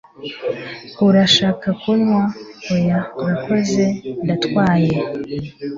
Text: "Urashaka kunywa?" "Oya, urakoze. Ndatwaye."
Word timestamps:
"Urashaka 1.07 1.67
kunywa?" 1.81 2.23
"Oya, 2.73 2.99
urakoze. 3.21 3.83
Ndatwaye." 4.23 4.93